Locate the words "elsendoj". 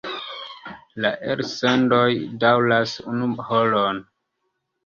1.33-2.09